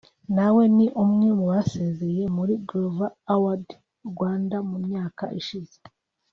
[0.35, 3.75] nawe ni umwe mu basezeye muri Groove Awards
[4.11, 5.75] Rwanda mu myaka ishize